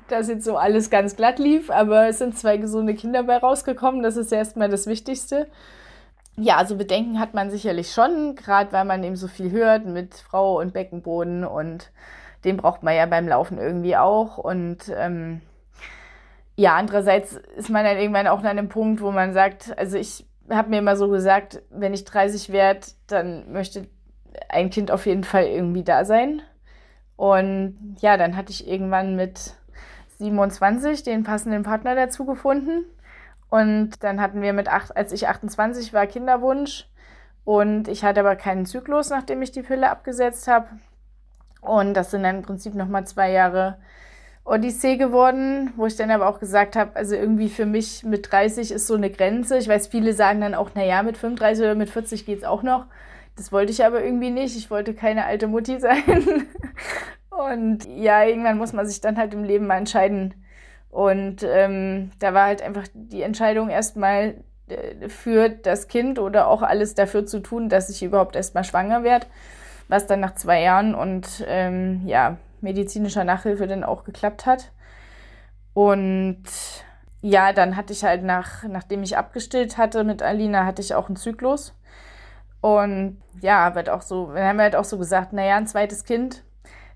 [0.09, 4.03] dass jetzt so alles ganz glatt lief, aber es sind zwei gesunde Kinder bei rausgekommen.
[4.03, 5.47] Das ist erstmal das Wichtigste.
[6.37, 10.15] Ja, also Bedenken hat man sicherlich schon, gerade weil man eben so viel hört mit
[10.15, 11.91] Frau und Beckenboden und
[12.45, 14.37] den braucht man ja beim Laufen irgendwie auch.
[14.37, 15.41] Und ähm,
[16.57, 20.27] ja, andererseits ist man dann irgendwann auch an einem Punkt, wo man sagt, also ich
[20.51, 23.89] habe mir immer so gesagt, wenn ich 30 werde, dann möchte
[24.49, 26.43] ein Kind auf jeden Fall irgendwie da sein.
[27.17, 29.55] Und ja, dann hatte ich irgendwann mit
[30.19, 32.85] 27 den passenden Partner dazu gefunden.
[33.49, 36.89] Und dann hatten wir mit acht, als ich 28 war, Kinderwunsch.
[37.45, 40.67] Und ich hatte aber keinen Zyklus, nachdem ich die Pille abgesetzt habe.
[41.61, 43.79] Und das sind dann im Prinzip nochmal zwei Jahre
[44.45, 48.71] Odyssee geworden, wo ich dann aber auch gesagt habe, also irgendwie für mich mit 30
[48.71, 49.59] ist so eine Grenze.
[49.59, 52.63] Ich weiß, viele sagen dann auch, naja, mit 35 oder mit 40 geht es auch
[52.63, 52.87] noch.
[53.37, 54.57] Das wollte ich aber irgendwie nicht.
[54.57, 56.03] Ich wollte keine alte Mutti sein.
[57.31, 60.35] Und ja, irgendwann muss man sich dann halt im Leben mal entscheiden.
[60.91, 64.37] Und ähm, da war halt einfach die Entscheidung erstmal
[64.69, 69.05] äh, für das Kind oder auch alles dafür zu tun, dass ich überhaupt erstmal schwanger
[69.05, 69.27] werde.
[69.89, 74.73] Was dann nach zwei Jahren und ähm, ja, medizinischer Nachhilfe dann auch geklappt hat.
[75.75, 76.43] Und
[77.21, 81.09] ja, dann hatte ich halt nach, nachdem ich abgestillt hatte mit Alina, hatte ich auch
[81.09, 81.75] einen Zyklus.
[82.67, 86.43] Und ja, wird auch so, wir haben halt auch so gesagt, naja, ein zweites Kind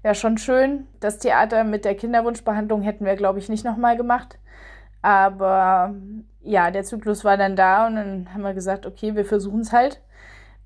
[0.02, 0.88] wäre schon schön.
[0.98, 4.40] Das Theater mit der Kinderwunschbehandlung hätten wir, glaube ich, nicht nochmal gemacht.
[5.00, 5.94] Aber
[6.42, 9.72] ja, der Zyklus war dann da und dann haben wir gesagt, okay, wir versuchen es
[9.72, 10.02] halt.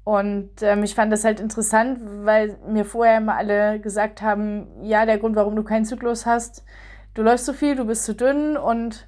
[0.04, 5.04] Und ähm, ich fand das halt interessant, weil mir vorher immer alle gesagt haben, ja,
[5.04, 6.64] der Grund, warum du keinen Zyklus hast,
[7.12, 9.06] du läufst so viel, du bist zu dünn und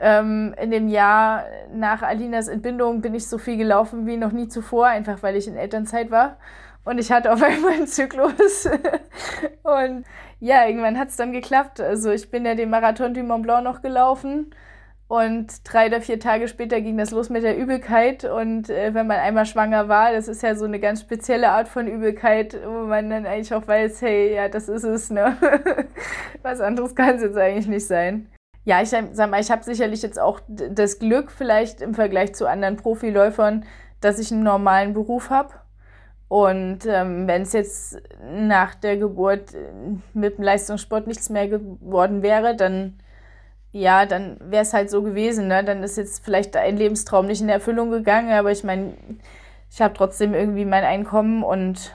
[0.00, 4.48] ähm, in dem Jahr nach Alinas Entbindung bin ich so viel gelaufen wie noch nie
[4.48, 6.36] zuvor, einfach weil ich in Elternzeit war.
[6.84, 8.66] Und ich hatte auf einmal einen Zyklus.
[9.62, 10.04] und
[10.40, 11.80] ja, irgendwann hat es dann geklappt.
[11.80, 14.54] Also ich bin ja den Marathon du Mont Blanc noch gelaufen.
[15.08, 18.24] Und drei oder vier Tage später ging das los mit der Übelkeit.
[18.24, 21.68] Und äh, wenn man einmal schwanger war, das ist ja so eine ganz spezielle Art
[21.68, 25.36] von Übelkeit, wo man dann eigentlich auch weiß, hey, ja, das ist es, ne?
[26.42, 28.28] Was anderes kann es jetzt eigentlich nicht sein.
[28.68, 32.46] Ja, ich sag mal, ich habe sicherlich jetzt auch das Glück, vielleicht im Vergleich zu
[32.46, 33.64] anderen Profiläufern,
[34.02, 35.54] dass ich einen normalen Beruf habe.
[36.28, 39.70] Und ähm, wenn es jetzt nach der Geburt äh,
[40.12, 42.98] mit dem Leistungssport nichts mehr geworden wäre, dann
[43.72, 45.48] ja, dann wäre es halt so gewesen.
[45.48, 45.64] Ne?
[45.64, 48.92] Dann ist jetzt vielleicht ein Lebenstraum nicht in Erfüllung gegangen, aber ich meine,
[49.70, 51.94] ich habe trotzdem irgendwie mein Einkommen und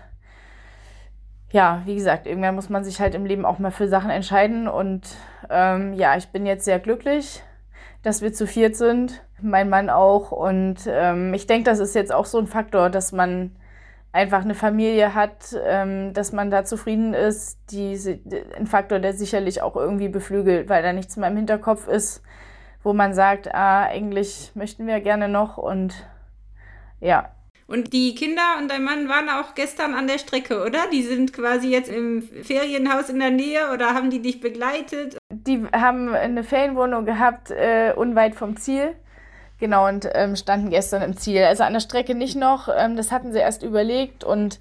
[1.53, 4.67] ja, wie gesagt, irgendwann muss man sich halt im Leben auch mal für Sachen entscheiden.
[4.67, 5.03] Und
[5.51, 7.43] ähm, ja, ich bin jetzt sehr glücklich,
[8.01, 10.31] dass wir zu viert sind, mein Mann auch.
[10.31, 13.55] Und ähm, ich denke, das ist jetzt auch so ein Faktor, dass man
[14.11, 17.59] einfach eine Familie hat, ähm, dass man da zufrieden ist.
[17.69, 17.99] Die,
[18.57, 22.23] ein Faktor, der sicherlich auch irgendwie beflügelt, weil da nichts mehr im Hinterkopf ist,
[22.81, 25.59] wo man sagt, ah, eigentlich möchten wir gerne noch.
[25.59, 25.93] Und
[26.99, 27.29] ja,
[27.73, 30.81] und die Kinder und dein Mann waren auch gestern an der Strecke, oder?
[30.91, 35.17] Die sind quasi jetzt im Ferienhaus in der Nähe oder haben die dich begleitet?
[35.31, 38.93] Die haben eine Ferienwohnung gehabt, äh, unweit vom Ziel.
[39.59, 41.41] Genau, und ähm, standen gestern im Ziel.
[41.43, 42.69] Also an der Strecke nicht noch.
[42.69, 44.59] Ähm, das hatten sie erst überlegt und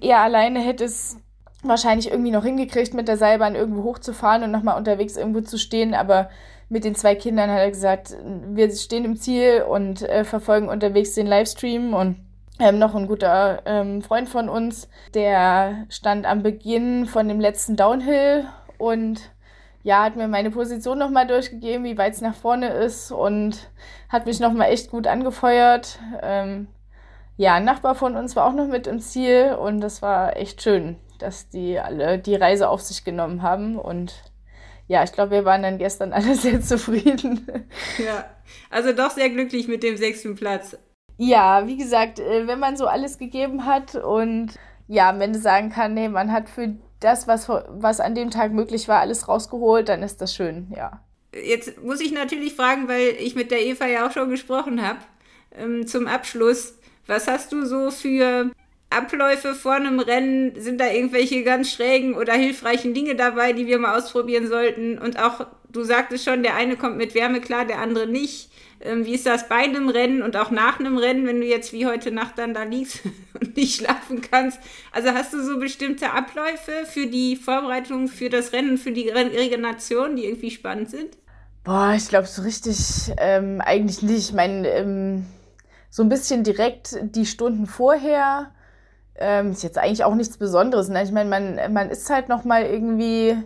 [0.00, 1.16] er alleine hätte es
[1.62, 5.94] wahrscheinlich irgendwie noch hingekriegt, mit der Seilbahn irgendwo hochzufahren und nochmal unterwegs irgendwo zu stehen.
[5.94, 6.28] Aber
[6.68, 8.16] mit den zwei Kindern hat er gesagt,
[8.48, 12.16] wir stehen im Ziel und äh, verfolgen unterwegs den Livestream und
[12.58, 17.76] ähm, noch ein guter ähm, Freund von uns, der stand am Beginn von dem letzten
[17.76, 18.46] Downhill
[18.78, 19.30] und
[19.82, 23.70] ja, hat mir meine Position nochmal durchgegeben, wie weit es nach vorne ist und
[24.08, 25.98] hat mich nochmal echt gut angefeuert.
[26.20, 26.68] Ähm,
[27.36, 30.60] ja, ein Nachbar von uns war auch noch mit im Ziel und das war echt
[30.60, 34.24] schön, dass die alle die Reise auf sich genommen haben und
[34.88, 37.46] ja, ich glaube, wir waren dann gestern alle sehr zufrieden.
[38.04, 38.24] Ja,
[38.70, 40.76] also doch sehr glücklich mit dem sechsten Platz.
[41.18, 44.52] Ja, wie gesagt, äh, wenn man so alles gegeben hat und
[44.86, 48.52] ja, am Ende sagen kann, nee, man hat für das, was, was an dem Tag
[48.52, 51.02] möglich war, alles rausgeholt, dann ist das schön, ja.
[51.34, 55.00] Jetzt muss ich natürlich fragen, weil ich mit der Eva ja auch schon gesprochen habe,
[55.56, 56.78] ähm, zum Abschluss.
[57.06, 58.50] Was hast du so für
[58.90, 60.60] Abläufe vor einem Rennen?
[60.60, 64.98] Sind da irgendwelche ganz schrägen oder hilfreichen Dinge dabei, die wir mal ausprobieren sollten?
[64.98, 68.50] Und auch, du sagtest schon, der eine kommt mit Wärme klar, der andere nicht.
[68.80, 71.72] Ähm, wie ist das bei einem Rennen und auch nach einem Rennen, wenn du jetzt
[71.72, 73.00] wie heute Nacht dann da liegst
[73.40, 74.60] und nicht schlafen kannst?
[74.92, 80.16] Also hast du so bestimmte Abläufe für die Vorbereitung für das Rennen, für die Regeneration,
[80.16, 81.16] die irgendwie spannend sind?
[81.64, 82.78] Boah, ich glaube so richtig
[83.18, 84.30] ähm, eigentlich nicht.
[84.30, 85.26] Ich meine, ähm,
[85.90, 88.52] so ein bisschen direkt die Stunden vorher
[89.16, 90.88] ähm, ist jetzt eigentlich auch nichts Besonderes.
[90.88, 91.02] Ne?
[91.02, 93.36] Ich meine, man, man isst halt noch mal irgendwie,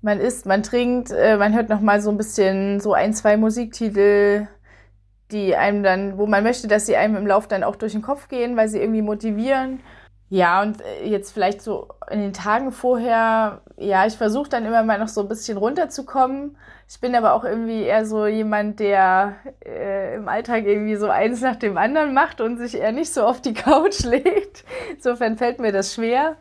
[0.00, 3.36] man isst, man trinkt, äh, man hört noch mal so ein bisschen so ein, zwei
[3.36, 4.46] Musiktitel,
[5.30, 8.02] die einem dann, wo man möchte, dass sie einem im Lauf dann auch durch den
[8.02, 9.80] Kopf gehen, weil sie irgendwie motivieren.
[10.30, 14.82] Ja, und äh, jetzt vielleicht so in den Tagen vorher, ja, ich versuche dann immer
[14.82, 16.56] mal noch so ein bisschen runterzukommen.
[16.88, 21.40] Ich bin aber auch irgendwie eher so jemand, der äh, im Alltag irgendwie so eins
[21.40, 24.64] nach dem anderen macht und sich eher nicht so auf die Couch legt.
[24.94, 26.36] Insofern fällt mir das schwer.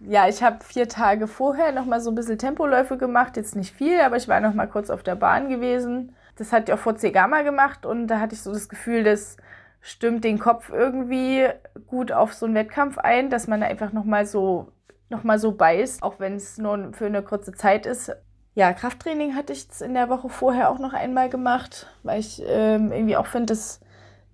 [0.00, 3.74] Ja, ich habe vier Tage vorher noch mal so ein bisschen Tempoläufe gemacht, jetzt nicht
[3.74, 6.14] viel, aber ich war noch mal kurz auf der Bahn gewesen.
[6.36, 9.36] Das hat ich auch vor Cegama gemacht und da hatte ich so das Gefühl, dass
[9.80, 11.46] stimmt den Kopf irgendwie
[11.86, 14.72] gut auf so einen Wettkampf ein, dass man einfach nochmal so,
[15.08, 18.10] noch so beißt, auch wenn es nur für eine kurze Zeit ist.
[18.54, 22.90] Ja, Krafttraining hatte ich in der Woche vorher auch noch einmal gemacht, weil ich ähm,
[22.90, 23.80] irgendwie auch finde, das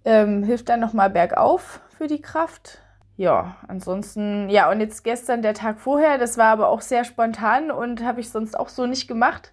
[0.05, 2.79] ähm, hilft dann nochmal bergauf für die Kraft.
[3.17, 7.71] Ja, ansonsten, ja, und jetzt gestern der Tag vorher, das war aber auch sehr spontan
[7.71, 9.53] und habe ich sonst auch so nicht gemacht.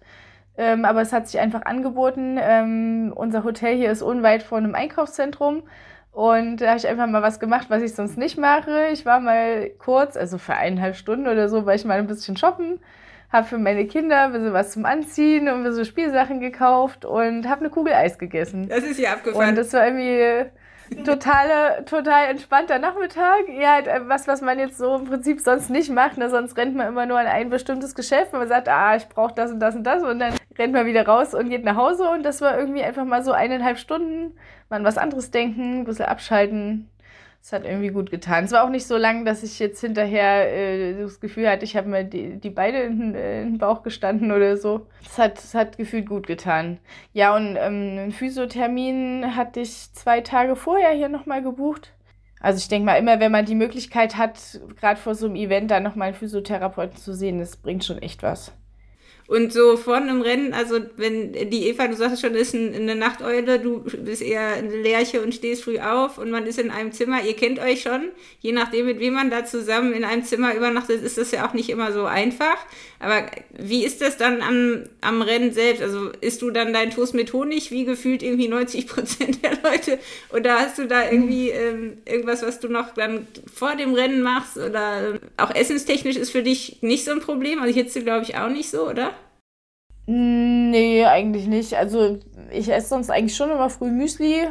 [0.56, 2.38] Ähm, aber es hat sich einfach angeboten.
[2.40, 5.62] Ähm, unser Hotel hier ist unweit von einem Einkaufszentrum.
[6.12, 8.88] Und da habe ich einfach mal was gemacht, was ich sonst nicht mache.
[8.92, 12.36] Ich war mal kurz, also für eineinhalb Stunden oder so, war ich mal ein bisschen
[12.36, 12.80] shoppen,
[13.32, 17.60] habe für meine Kinder ein bisschen was zum Anziehen und bisschen Spielsachen gekauft und habe
[17.60, 18.68] eine Kugel Eis gegessen.
[18.68, 19.50] Das ist ja abgefahren.
[19.50, 20.50] Und das war irgendwie
[21.04, 23.48] totale, total entspannter Nachmittag.
[23.48, 26.18] Ja, halt äh, was, was man jetzt so im Prinzip sonst nicht macht.
[26.18, 26.30] Ne?
[26.30, 29.34] Sonst rennt man immer nur an ein bestimmtes Geschäft und man sagt, ah, ich brauche
[29.34, 32.08] das und das und das und dann rennt man wieder raus und geht nach Hause
[32.10, 34.36] und das war irgendwie einfach mal so eineinhalb Stunden,
[34.68, 36.88] man was anderes denken, ein bisschen abschalten,
[37.42, 38.44] es hat irgendwie gut getan.
[38.44, 41.76] Es war auch nicht so lang, dass ich jetzt hinterher äh, das Gefühl hatte, ich
[41.76, 44.86] habe mir die, die Beine in, äh, in, den Bauch gestanden oder so.
[45.04, 46.78] Es hat, es hat gefühlt gut getan.
[47.12, 51.92] Ja, und ähm, einen Physiothermin hatte ich zwei Tage vorher hier nochmal gebucht.
[52.40, 55.70] Also ich denke mal, immer wenn man die Möglichkeit hat, gerade vor so einem Event
[55.70, 58.52] da nochmal einen Physiotherapeuten zu sehen, das bringt schon echt was.
[59.30, 63.60] Und so vor einem Rennen, also wenn die Eva, du sagst schon, ist eine Nachteule,
[63.60, 67.22] du bist eher eine Lerche und stehst früh auf und man ist in einem Zimmer,
[67.22, 68.08] ihr kennt euch schon,
[68.40, 71.54] je nachdem, mit wem man da zusammen in einem Zimmer übernachtet, ist das ja auch
[71.54, 72.56] nicht immer so einfach.
[72.98, 73.24] Aber
[73.56, 75.80] wie ist das dann am, am Rennen selbst?
[75.80, 80.00] Also isst du dann dein Toast mit Honig, wie gefühlt irgendwie 90 Prozent der Leute?
[80.34, 84.56] Oder hast du da irgendwie ähm, irgendwas, was du noch dann vor dem Rennen machst?
[84.56, 87.62] Oder auch essenstechnisch ist für dich nicht so ein Problem?
[87.62, 89.14] Also hätte glaube ich, auch nicht so, oder?
[90.12, 91.74] Nee, eigentlich nicht.
[91.74, 92.18] Also
[92.50, 94.48] ich esse sonst eigentlich schon immer früh Müsli.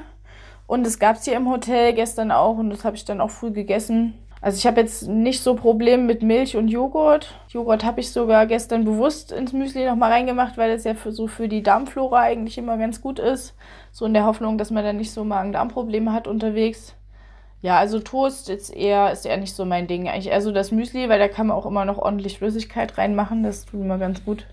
[0.68, 3.30] Und es gab es hier im Hotel gestern auch und das habe ich dann auch
[3.30, 4.14] früh gegessen.
[4.40, 7.36] Also ich habe jetzt nicht so Probleme mit Milch und Joghurt.
[7.50, 11.28] Joghurt habe ich sogar gestern bewusst ins Müsli nochmal reingemacht, weil das ja für, so
[11.28, 13.54] für die Darmflora eigentlich immer ganz gut ist.
[13.92, 16.96] So in der Hoffnung, dass man dann nicht so Magen-Darm-Probleme hat unterwegs.
[17.62, 20.08] Ja, also Toast ist eher, ist eher nicht so mein Ding.
[20.08, 23.44] Eigentlich eher so das Müsli, weil da kann man auch immer noch ordentlich Flüssigkeit reinmachen.
[23.44, 24.46] Das tut immer ganz gut.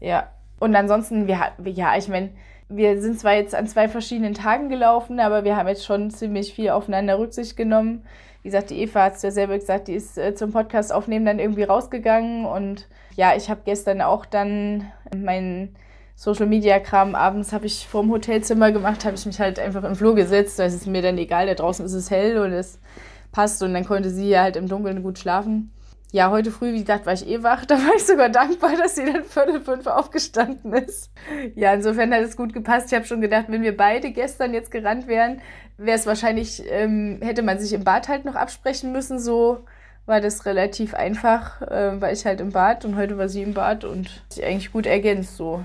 [0.00, 0.30] Ja.
[0.58, 2.30] Und ansonsten, wir, ja, ich meine,
[2.68, 6.54] wir sind zwar jetzt an zwei verschiedenen Tagen gelaufen, aber wir haben jetzt schon ziemlich
[6.54, 8.04] viel aufeinander Rücksicht genommen.
[8.42, 11.26] Wie gesagt, die Eva hat es ja selber gesagt, die ist äh, zum Podcast aufnehmen
[11.26, 12.46] dann irgendwie rausgegangen.
[12.46, 12.86] Und
[13.16, 15.74] ja, ich habe gestern auch dann meinen
[16.14, 19.96] Social Media Kram abends habe ich vorm Hotelzimmer gemacht, habe ich mich halt einfach im
[19.96, 20.58] Flur gesetzt.
[20.58, 22.78] Da ist es mir dann egal, da draußen ist es hell und es
[23.32, 25.72] passt und dann konnte sie ja halt im Dunkeln gut schlafen
[26.12, 27.64] ja, heute früh, wie gesagt, war ich eh wach.
[27.70, 31.10] Da war ich sogar dankbar, dass sie dann viertel fünf aufgestanden ist.
[31.54, 32.88] Ja, insofern hat es gut gepasst.
[32.88, 35.40] Ich habe schon gedacht, wenn wir beide gestern jetzt gerannt wären,
[35.76, 39.18] wäre es wahrscheinlich, ähm, hätte man sich im Bad halt noch absprechen müssen.
[39.18, 39.64] So
[40.06, 43.54] war das relativ einfach, äh, war ich halt im Bad und heute war sie im
[43.54, 45.64] Bad und sich eigentlich gut ergänzt so.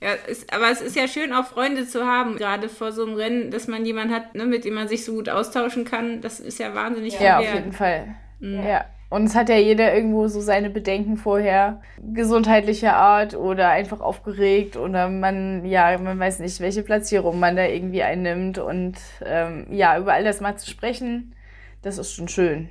[0.00, 3.14] Ja, ist, aber es ist ja schön, auch Freunde zu haben, gerade vor so einem
[3.14, 6.20] Rennen, dass man jemanden hat, ne, mit dem man sich so gut austauschen kann.
[6.20, 8.14] Das ist ja wahnsinnig Ja, auf jeden Fall.
[8.38, 8.64] Mhm.
[8.64, 8.84] Ja.
[9.10, 11.80] Und es hat ja jeder irgendwo so seine Bedenken vorher,
[12.12, 17.64] gesundheitlicher Art oder einfach aufgeregt oder man, ja, man weiß nicht, welche Platzierung man da
[17.64, 18.58] irgendwie einnimmt.
[18.58, 21.34] Und ähm, ja, über all das mal zu sprechen,
[21.80, 22.68] das ist schon schön.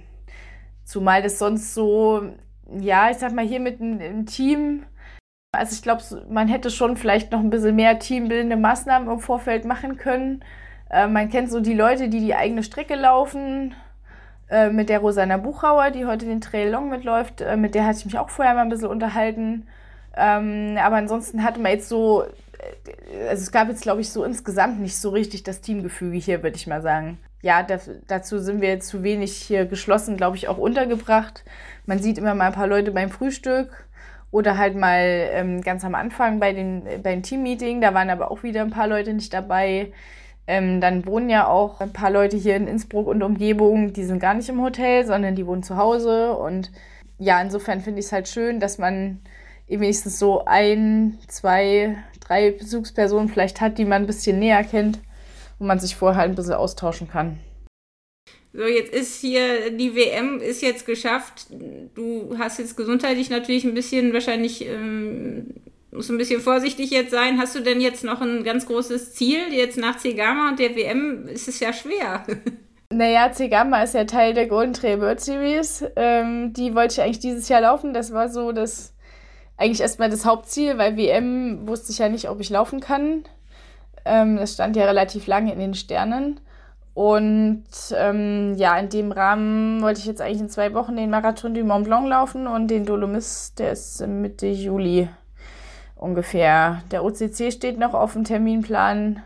[0.84, 2.22] Zumal das sonst so,
[2.80, 4.86] ja, ich sag mal, hier mit einem Team,
[5.52, 9.66] also ich glaube, man hätte schon vielleicht noch ein bisschen mehr teambildende Maßnahmen im Vorfeld
[9.66, 10.44] machen können.
[10.90, 13.74] Äh, man kennt so die Leute, die die eigene Strecke laufen,
[14.50, 18.00] äh, mit der Rosanna Buchauer, die heute den Trail Long mitläuft, äh, mit der hatte
[18.00, 19.68] ich mich auch vorher mal ein bisschen unterhalten.
[20.16, 24.24] Ähm, aber ansonsten hatte man jetzt so, äh, also es gab jetzt, glaube ich, so
[24.24, 27.18] insgesamt nicht so richtig das Teamgefüge hier, würde ich mal sagen.
[27.42, 31.44] Ja, da, dazu sind wir zu wenig hier geschlossen, glaube ich, auch untergebracht.
[31.86, 33.88] Man sieht immer mal ein paar Leute beim Frühstück
[34.32, 37.80] oder halt mal ähm, ganz am Anfang bei den, beim Teammeeting.
[37.82, 39.92] Da waren aber auch wieder ein paar Leute nicht dabei.
[40.48, 44.20] Ähm, dann wohnen ja auch ein paar Leute hier in Innsbruck und Umgebung, die sind
[44.20, 46.32] gar nicht im Hotel, sondern die wohnen zu Hause.
[46.34, 46.72] Und
[47.20, 49.20] ja, insofern finde ich es halt schön, dass man
[49.68, 55.00] wenigstens so ein, zwei, drei Besuchspersonen vielleicht hat, die man ein bisschen näher kennt,
[55.60, 57.40] wo man sich vorher ein bisschen austauschen kann.
[58.54, 61.48] So, jetzt ist hier, die WM ist jetzt geschafft.
[61.94, 65.54] Du hast jetzt gesundheitlich natürlich ein bisschen wahrscheinlich ähm,
[65.92, 67.40] muss ein bisschen vorsichtig jetzt sein.
[67.40, 69.52] Hast du denn jetzt noch ein ganz großes Ziel?
[69.52, 72.26] Jetzt nach Cegama und der WM ist es ja schwer.
[72.90, 75.84] Naja, Cegama ist ja Teil der Golden Trail World Series.
[75.98, 77.94] Ähm, die wollte ich eigentlich dieses Jahr laufen.
[77.94, 78.96] Das war so das
[79.58, 83.26] eigentlich erstmal das Hauptziel, weil WM wusste ich ja nicht, ob ich laufen kann.
[84.06, 86.40] Ähm, das stand ja relativ lange in den Sternen.
[86.94, 91.54] Und ähm, ja, in dem Rahmen wollte ich jetzt eigentlich in zwei Wochen den Marathon
[91.54, 95.10] du Mont Blanc laufen und den Dolomis, der ist Mitte Juli
[95.98, 96.84] ungefähr.
[96.92, 99.22] Der OCC steht noch auf dem Terminplan.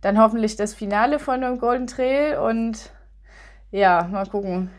[0.00, 2.90] Dann hoffentlich das Finale von dem Golden Trail und
[3.70, 4.70] ja, mal gucken.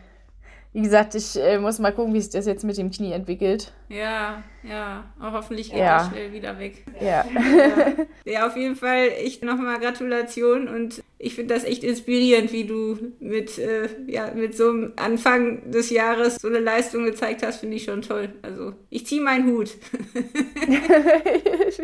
[0.74, 3.72] Wie gesagt, ich äh, muss mal gucken, wie sich das jetzt mit dem Knie entwickelt.
[3.90, 5.04] Ja, ja.
[5.20, 5.98] Auch hoffentlich geht ja.
[5.98, 6.86] das schnell wieder weg.
[6.98, 7.26] Ja.
[7.26, 8.06] ja.
[8.24, 12.96] ja, auf jeden Fall echt nochmal Gratulation und ich finde das echt inspirierend, wie du
[13.20, 17.76] mit, äh, ja, mit so einem Anfang des Jahres so eine Leistung gezeigt hast, finde
[17.76, 18.30] ich schon toll.
[18.40, 19.70] Also ich ziehe meinen Hut.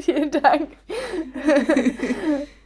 [0.01, 0.71] Vielen Dank.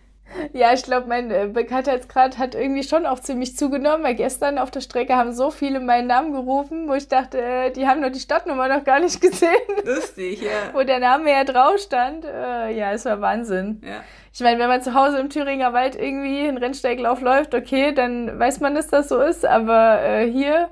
[0.52, 4.70] Ja, ich glaube, mein äh, Bekanntheitsgrad hat irgendwie schon auch ziemlich zugenommen, weil gestern auf
[4.70, 8.10] der Strecke haben so viele meinen Namen gerufen, wo ich dachte, äh, die haben nur
[8.10, 9.50] die Stadtnummer noch gar nicht gesehen.
[9.84, 10.72] Lustig, ja.
[10.72, 12.24] wo der Name ja drauf stand.
[12.24, 13.82] Äh, ja, es war Wahnsinn.
[13.84, 14.02] Ja.
[14.34, 18.38] Ich meine, wenn man zu Hause im Thüringer Wald irgendwie einen Rennsteiglauf läuft, okay, dann
[18.38, 19.44] weiß man, dass das so ist.
[19.44, 20.70] Aber äh, hier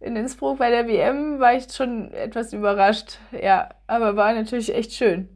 [0.00, 3.18] in Innsbruck bei der WM war ich schon etwas überrascht.
[3.30, 5.28] Ja, aber war natürlich echt schön.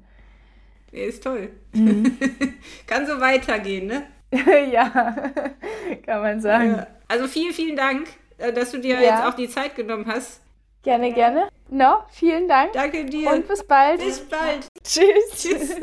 [0.97, 1.51] Ist toll.
[1.73, 2.17] Mhm.
[2.87, 4.07] Kann so weitergehen, ne?
[4.73, 4.91] ja,
[6.07, 6.85] kann man sagen.
[7.07, 9.01] Also vielen, vielen Dank, äh, dass du dir ja.
[9.01, 10.41] jetzt auch die Zeit genommen hast.
[10.83, 11.49] Gerne, gerne.
[11.69, 12.73] No, vielen Dank.
[12.73, 13.31] Danke dir.
[13.31, 14.01] Und bis bald.
[14.01, 14.69] Bis bald.
[14.83, 15.05] Tschüss.
[15.37, 15.77] Tschüss.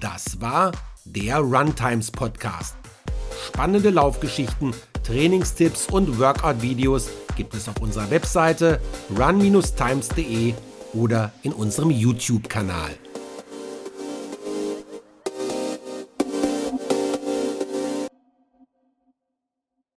[0.00, 0.72] Das war
[1.04, 2.76] der Runtimes Podcast.
[3.46, 8.80] Spannende Laufgeschichten, Trainingstipps und Workout-Videos gibt es auf unserer Webseite
[9.16, 10.54] run-times.de
[10.92, 12.90] oder in unserem YouTube-Kanal.